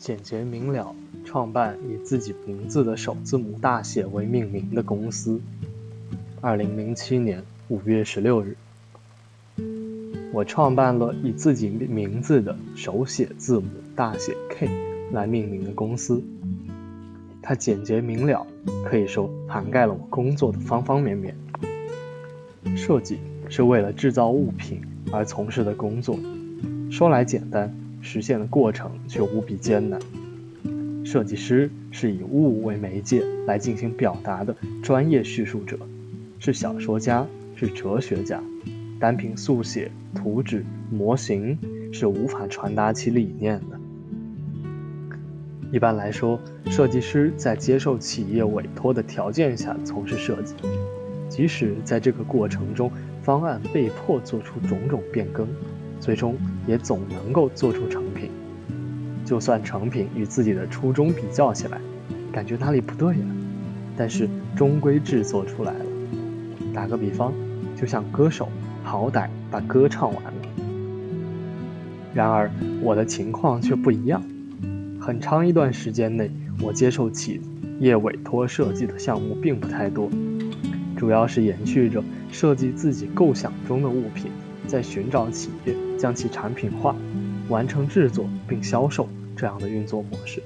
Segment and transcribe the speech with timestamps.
[0.00, 0.96] 简洁明了，
[1.26, 5.38] 创办以自己名字的首字母大写为命名的公司。
[6.40, 8.56] 二零零七年五月十六日，
[10.32, 14.70] 我创办了以自己名字的手写字母大写 K
[15.12, 16.22] 来命名的公司。
[17.42, 18.46] 它简洁明了，
[18.86, 21.36] 可以说涵盖了我工作的方方面面。
[22.74, 23.18] 设计
[23.50, 24.80] 是为了制造物品
[25.12, 26.18] 而从事的工作，
[26.90, 27.70] 说来简单。
[28.00, 30.00] 实现的过程却无比艰难。
[31.04, 35.78] 设计师是以物为媒介来进行表达的专业叙述者，
[36.38, 38.40] 是小说家，是哲学家。
[38.98, 41.58] 单凭速写、图纸、模型
[41.90, 43.80] 是无法传达其理念的。
[45.72, 50.54] 一般来说，设计师在接受企业委托的条件下从事设计，
[51.28, 52.90] 即使在这个过程中，
[53.22, 55.48] 方案被迫做出种种变更。
[56.00, 56.34] 最终
[56.66, 58.30] 也总能够做出成品，
[59.24, 61.78] 就算成品与自己的初衷比较起来，
[62.32, 63.24] 感觉哪里不对呀，
[63.96, 65.84] 但是终归制作出来了。
[66.72, 67.32] 打个比方，
[67.76, 68.48] 就像歌手，
[68.82, 70.32] 好歹把歌唱完了。
[72.14, 72.50] 然而
[72.82, 74.22] 我的情况却不一样，
[74.98, 76.30] 很长一段时间内，
[76.62, 77.40] 我接受企
[77.78, 80.08] 业委托设计的项目并不太多，
[80.96, 84.30] 主要是延续着设计自己构想中的物品。
[84.70, 86.94] 在寻找企业将其产品化、
[87.48, 90.40] 完成制作并销售这样的运作模式。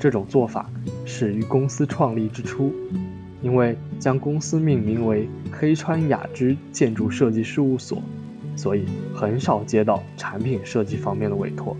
[0.00, 0.68] 这种做法
[1.04, 2.74] 始于公司创立之初，
[3.40, 8.02] 因为将公司命名为黑川雅之建筑设计事务所，
[8.56, 11.76] 所以很少接到产品设计方面的委托。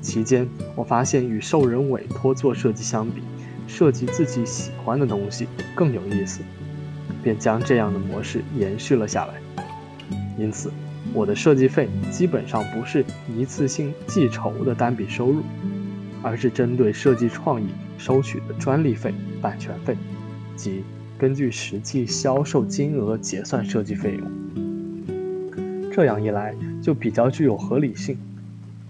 [0.00, 3.20] 期间，我发现与受人委托做设计相比，
[3.66, 6.40] 设计自己喜欢的东西更有意思，
[7.22, 9.45] 便将这样的模式延续了下来。
[10.38, 10.70] 因此，
[11.14, 13.04] 我的设计费基本上不是
[13.34, 15.42] 一次性计酬的单笔收入，
[16.22, 17.66] 而是针对设计创意
[17.98, 19.96] 收取的专利费、版权费，
[20.54, 20.82] 即
[21.16, 24.30] 根据实际销售金额结算设计费用。
[25.90, 28.18] 这样一来，就比较具有合理性。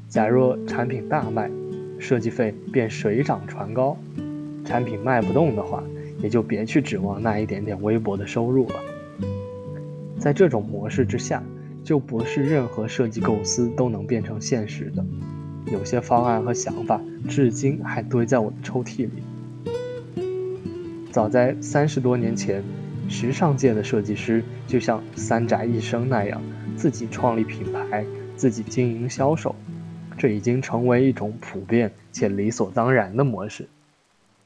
[0.08, 1.48] 假若产品大卖，
[2.00, 3.96] 设计费便水涨船高；
[4.64, 5.84] 产品卖不动的话，
[6.20, 8.74] 也就别去指望那一点点微薄的收入了。
[10.26, 11.40] 在这种模式之下，
[11.84, 15.06] 就不是任何设计构思都能变成现实的。
[15.70, 20.22] 有些方案和想法至今还堆在我的抽屉里。
[21.12, 22.60] 早在三十多年前，
[23.08, 26.42] 时尚界的设计师就像三宅一生那样，
[26.74, 28.04] 自己创立品牌，
[28.34, 29.54] 自己经营销售，
[30.18, 33.68] 这已经成为一种普遍且理所当然的模式。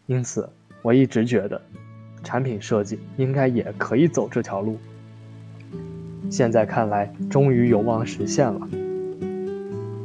[0.06, 0.46] 因此，
[0.82, 1.62] 我一直觉得，
[2.22, 4.76] 产品设计应该也可以走这条路。
[6.30, 8.68] 现在看来，终于有望实现了。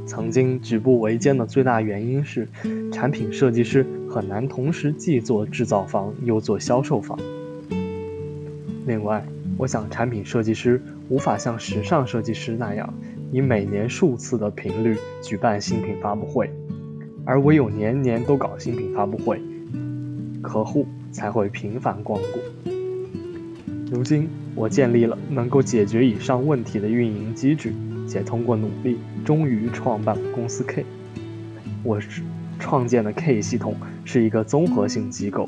[0.08, 2.48] 曾经举步维艰的最大原因是，
[2.92, 7.18] 产品设计师很难同时既做制造方又做销售方。
[8.88, 9.26] 另外，
[9.58, 12.92] 我想产品设计师无法像时尚设计师那样，
[13.32, 16.50] 以每年数次的频率举办新品发布会，
[17.24, 19.40] 而唯有年年都搞新品发布会，
[20.42, 22.75] 客户才会频繁光顾。
[23.92, 27.72] 如今，我建立了能够解决以上问题的运营机制，
[28.08, 30.84] 且通过努力，终于创办了公司 K。
[31.84, 32.00] 我
[32.60, 35.48] 创建的 K 系统是一个综合性机构，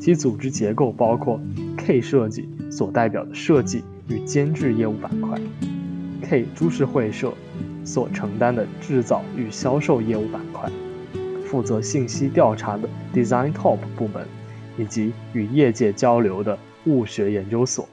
[0.00, 1.38] 其组织结构包括
[1.76, 5.38] K 设计所代表的设计与监制业务板块
[6.22, 7.34] ，K 株式会社
[7.84, 10.72] 所承担的制造与销售业务板块，
[11.44, 14.26] 负责信息调查的 Design Top 部门，
[14.78, 16.58] 以及与业界交流的。
[16.86, 17.88] 物学研究所。